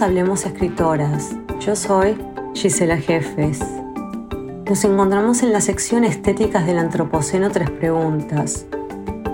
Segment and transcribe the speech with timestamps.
[0.00, 1.34] Hablemos Escritoras.
[1.58, 2.16] Yo soy
[2.54, 3.58] Gisela Jefes.
[4.68, 8.66] Nos encontramos en la sección Estéticas del Antropoceno Tres Preguntas,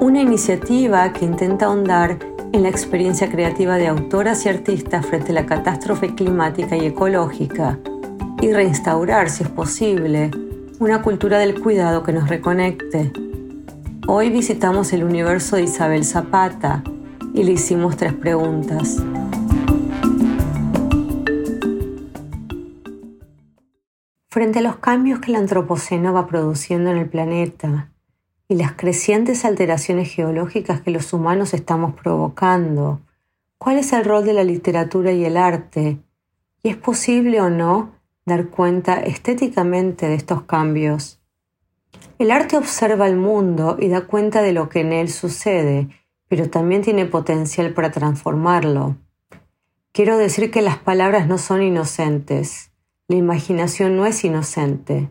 [0.01, 2.19] una iniciativa que intenta ahondar
[2.53, 7.79] en la experiencia creativa de autoras y artistas frente a la catástrofe climática y ecológica
[8.41, 10.31] y reinstaurar, si es posible,
[10.79, 13.13] una cultura del cuidado que nos reconecte.
[14.07, 16.83] Hoy visitamos el universo de Isabel Zapata
[17.35, 19.03] y le hicimos tres preguntas.
[24.35, 27.93] Frente a los cambios que el Antropoceno va produciendo en el planeta
[28.49, 33.01] y las crecientes alteraciones geológicas que los humanos estamos provocando,
[33.59, 35.99] ¿cuál es el rol de la literatura y el arte?
[36.65, 37.93] ¿Y es posible o no
[38.27, 41.21] dar cuenta estéticamente de estos cambios?
[42.19, 45.91] El arte observa el mundo y da cuenta de lo que en él sucede,
[46.27, 48.97] pero también tiene potencial para transformarlo.
[49.93, 52.74] Quiero decir que las palabras no son inocentes
[53.09, 55.11] la imaginación no es inocente.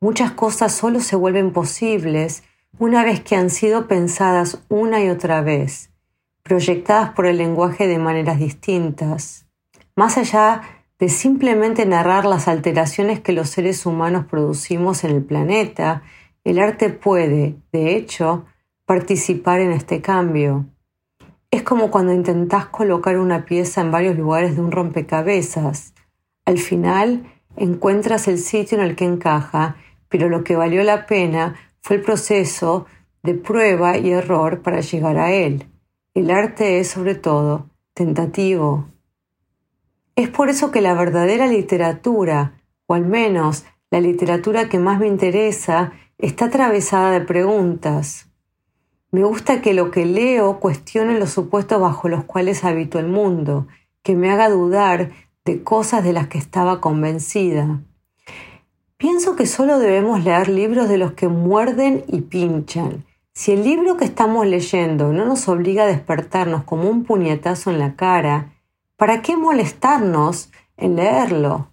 [0.00, 2.44] Muchas cosas solo se vuelven posibles
[2.78, 5.90] una vez que han sido pensadas una y otra vez,
[6.42, 9.46] proyectadas por el lenguaje de maneras distintas.
[9.96, 10.62] Más allá
[10.98, 16.02] de simplemente narrar las alteraciones que los seres humanos producimos en el planeta,
[16.44, 18.44] el arte puede, de hecho,
[18.84, 20.66] participar en este cambio.
[21.50, 25.92] Es como cuando intentás colocar una pieza en varios lugares de un rompecabezas.
[26.46, 27.24] Al final
[27.56, 29.76] encuentras el sitio en el que encaja,
[30.08, 32.86] pero lo que valió la pena fue el proceso
[33.24, 35.66] de prueba y error para llegar a él.
[36.14, 38.86] El arte es sobre todo tentativo.
[40.14, 45.08] Es por eso que la verdadera literatura, o al menos la literatura que más me
[45.08, 48.30] interesa, está atravesada de preguntas.
[49.10, 53.66] Me gusta que lo que leo cuestione los supuestos bajo los cuales habito el mundo,
[54.02, 55.10] que me haga dudar
[55.46, 57.80] de cosas de las que estaba convencida.
[58.98, 63.06] Pienso que solo debemos leer libros de los que muerden y pinchan.
[63.32, 67.78] Si el libro que estamos leyendo no nos obliga a despertarnos como un puñetazo en
[67.78, 68.54] la cara,
[68.96, 71.70] ¿para qué molestarnos en leerlo?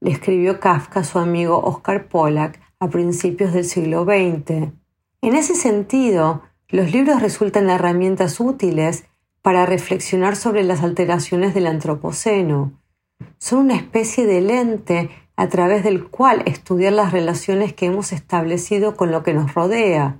[0.00, 4.72] Le escribió Kafka a su amigo Oscar Pollack a principios del siglo XX.
[5.20, 9.04] En ese sentido, los libros resultan herramientas útiles
[9.42, 12.79] para reflexionar sobre las alteraciones del antropoceno,
[13.38, 18.96] son una especie de lente a través del cual estudiar las relaciones que hemos establecido
[18.96, 20.18] con lo que nos rodea.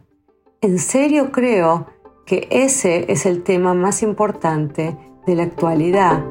[0.62, 1.86] En serio creo
[2.26, 4.96] que ese es el tema más importante
[5.26, 6.24] de la actualidad.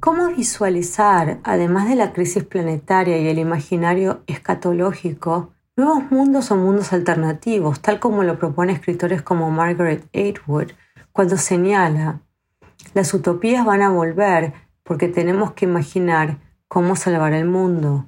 [0.00, 6.92] ¿Cómo visualizar, además de la crisis planetaria y el imaginario escatológico, nuevos mundos o mundos
[6.92, 10.72] alternativos, tal como lo proponen escritores como Margaret Atwood,
[11.18, 12.20] cuando señala,
[12.94, 14.52] las utopías van a volver
[14.84, 18.06] porque tenemos que imaginar cómo salvar el mundo.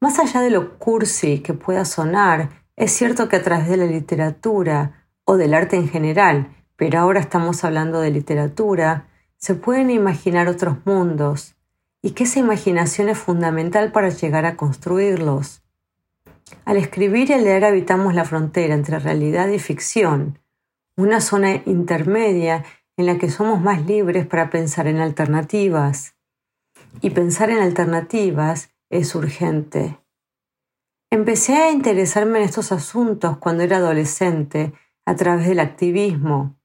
[0.00, 3.84] Más allá de lo cursi que pueda sonar, es cierto que a través de la
[3.84, 9.06] literatura o del arte en general, pero ahora estamos hablando de literatura,
[9.36, 11.54] se pueden imaginar otros mundos
[12.00, 15.62] y que esa imaginación es fundamental para llegar a construirlos.
[16.64, 20.38] Al escribir y leer habitamos la frontera entre realidad y ficción,
[20.96, 22.64] una zona intermedia
[22.96, 26.14] en la que somos más libres para pensar en alternativas.
[27.00, 29.98] Y pensar en alternativas es urgente.
[31.10, 34.72] Empecé a interesarme en estos asuntos cuando era adolescente
[35.06, 36.56] a través del activismo.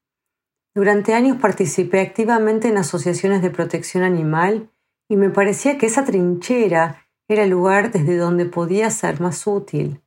[0.75, 4.71] Durante años participé activamente en asociaciones de protección animal
[5.09, 10.01] y me parecía que esa trinchera era el lugar desde donde podía ser más útil.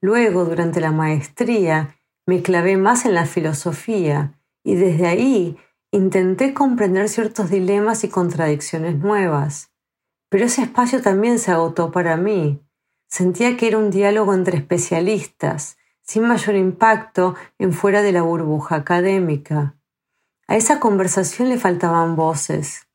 [0.00, 1.99] Luego, durante la maestría,
[2.30, 5.58] me clavé más en la filosofía y desde ahí
[5.90, 9.72] intenté comprender ciertos dilemas y contradicciones nuevas.
[10.28, 12.62] Pero ese espacio también se agotó para mí.
[13.08, 18.76] Sentía que era un diálogo entre especialistas, sin mayor impacto en fuera de la burbuja
[18.76, 19.74] académica.
[20.46, 22.86] A esa conversación le faltaban voces.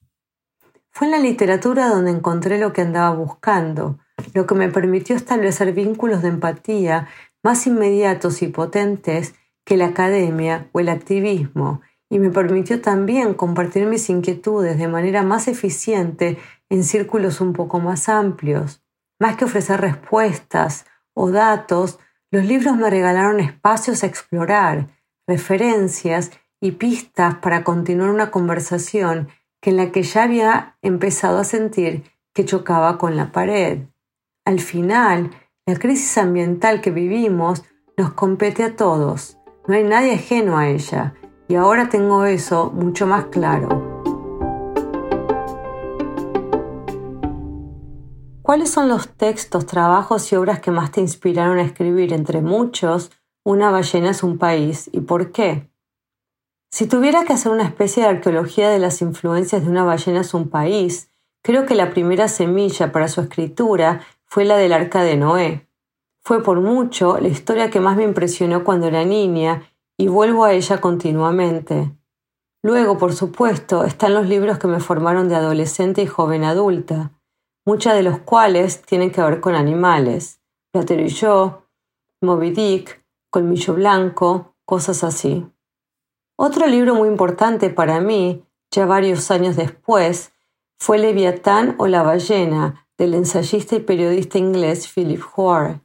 [0.92, 4.00] Fue en la literatura donde encontré lo que andaba buscando,
[4.34, 7.10] lo que me permitió establecer vínculos de empatía
[7.46, 13.86] más inmediatos y potentes que la academia o el activismo, y me permitió también compartir
[13.86, 16.40] mis inquietudes de manera más eficiente
[16.70, 18.84] en círculos un poco más amplios.
[19.20, 22.00] Más que ofrecer respuestas o datos,
[22.32, 24.88] los libros me regalaron espacios a explorar,
[25.28, 29.28] referencias y pistas para continuar una conversación
[29.62, 33.84] que en la que ya había empezado a sentir que chocaba con la pared.
[34.46, 35.30] Al final,
[35.68, 37.64] la crisis ambiental que vivimos
[37.98, 41.16] nos compete a todos, no hay nadie ajeno a ella,
[41.48, 44.04] y ahora tengo eso mucho más claro.
[48.44, 53.12] ¿Cuáles son los textos, trabajos y obras que más te inspiraron a escribir, entre muchos,
[53.44, 55.70] Una ballena es un país y por qué?
[56.72, 60.34] Si tuviera que hacer una especie de arqueología de las influencias de Una ballena es
[60.34, 61.10] un país,
[61.44, 65.68] creo que la primera semilla para su escritura fue la del arca de Noé.
[66.22, 70.54] Fue por mucho la historia que más me impresionó cuando era niña y vuelvo a
[70.54, 71.96] ella continuamente.
[72.64, 77.12] Luego, por supuesto, están los libros que me formaron de adolescente y joven adulta
[77.66, 80.40] muchos de los cuales tienen que ver con animales.
[80.72, 81.64] Platero y yo,
[82.22, 85.48] Moby Dick, Colmillo Blanco, cosas así.
[86.38, 90.34] Otro libro muy importante para mí, ya varios años después,
[90.78, 95.82] fue Leviatán o la ballena, del ensayista y periodista inglés Philip Hoare.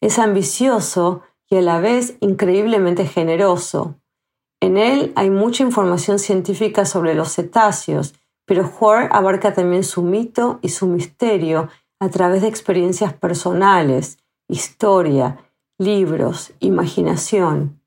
[0.00, 3.96] Es ambicioso y a la vez increíblemente generoso.
[4.60, 8.14] En él hay mucha información científica sobre los cetáceos
[8.50, 11.68] pero Hoare abarca también su mito y su misterio
[12.00, 14.18] a través de experiencias personales,
[14.48, 15.38] historia,
[15.78, 17.80] libros, imaginación.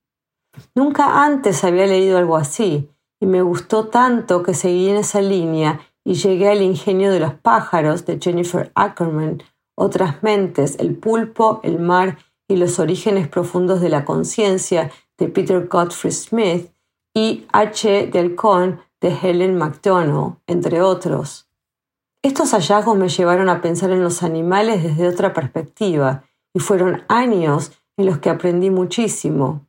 [0.73, 5.81] Nunca antes había leído algo así, y me gustó tanto que seguí en esa línea
[6.05, 9.41] y llegué al ingenio de los pájaros de Jennifer Ackerman,
[9.75, 12.17] otras mentes, el pulpo, el mar
[12.47, 16.71] y los orígenes profundos de la conciencia de Peter Godfrey Smith
[17.13, 18.07] y H.
[18.07, 21.49] Del Con de Helen MacDonald, entre otros.
[22.21, 26.23] Estos hallazgos me llevaron a pensar en los animales desde otra perspectiva
[26.53, 29.65] y fueron años en los que aprendí muchísimo.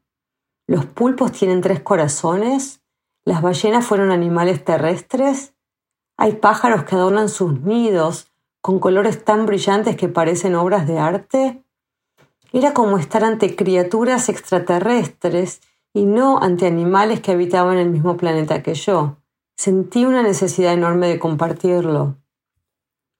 [0.66, 2.80] ¿Los pulpos tienen tres corazones?
[3.24, 5.53] ¿Las ballenas fueron animales terrestres?
[6.16, 8.30] ¿Hay pájaros que adornan sus nidos
[8.60, 11.62] con colores tan brillantes que parecen obras de arte?
[12.52, 15.60] Era como estar ante criaturas extraterrestres
[15.92, 19.16] y no ante animales que habitaban el mismo planeta que yo
[19.56, 22.16] sentí una necesidad enorme de compartirlo.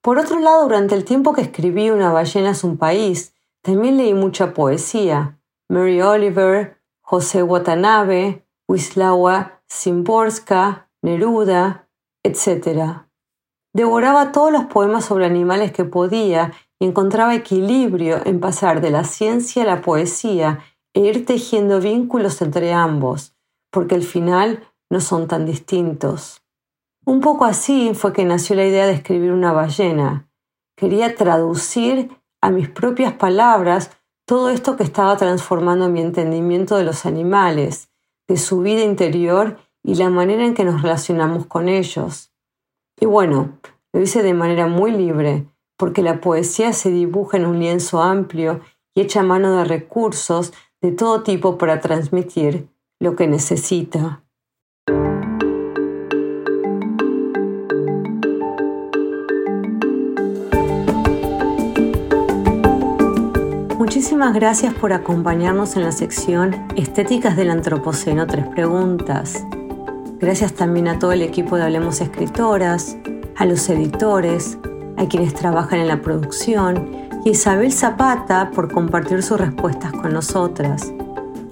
[0.02, 4.14] Por otro lado, durante el tiempo que escribí Una ballena es un país, también leí
[4.14, 5.38] mucha poesía.
[5.68, 11.83] Mary Oliver, José Watanabe, Wisława Szymborska, Neruda,
[12.24, 13.04] etc.
[13.72, 19.04] Devoraba todos los poemas sobre animales que podía y encontraba equilibrio en pasar de la
[19.04, 20.60] ciencia a la poesía
[20.94, 23.36] e ir tejiendo vínculos entre ambos,
[23.70, 26.42] porque al final no son tan distintos.
[27.04, 30.28] Un poco así fue que nació la idea de escribir una ballena.
[30.76, 32.10] Quería traducir
[32.40, 33.90] a mis propias palabras
[34.26, 37.90] todo esto que estaba transformando mi entendimiento de los animales,
[38.26, 42.32] de su vida interior y la manera en que nos relacionamos con ellos.
[42.98, 43.58] Y bueno,
[43.92, 45.46] lo hice de manera muy libre,
[45.76, 48.60] porque la poesía se dibuja en un lienzo amplio
[48.94, 54.22] y echa mano de recursos de todo tipo para transmitir lo que necesita.
[63.78, 69.44] Muchísimas gracias por acompañarnos en la sección Estéticas del Antropoceno, tres preguntas.
[70.24, 72.96] Gracias también a todo el equipo de Hablemos Escritoras,
[73.36, 74.56] a los editores,
[74.96, 76.88] a quienes trabajan en la producción
[77.26, 80.90] y Isabel Zapata por compartir sus respuestas con nosotras.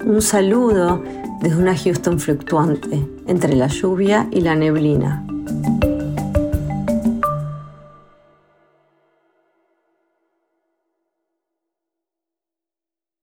[0.07, 1.03] Un saludo
[1.43, 5.23] desde una Houston fluctuante, entre la lluvia y la neblina.